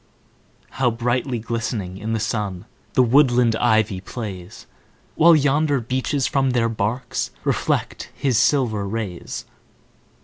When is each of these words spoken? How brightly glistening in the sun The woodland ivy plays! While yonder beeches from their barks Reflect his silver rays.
How 0.81 0.89
brightly 0.89 1.37
glistening 1.37 1.99
in 1.99 2.13
the 2.13 2.19
sun 2.19 2.65
The 2.93 3.03
woodland 3.03 3.55
ivy 3.57 4.01
plays! 4.01 4.65
While 5.13 5.35
yonder 5.35 5.79
beeches 5.79 6.25
from 6.25 6.49
their 6.53 6.69
barks 6.69 7.29
Reflect 7.43 8.09
his 8.15 8.39
silver 8.39 8.87
rays. 8.87 9.45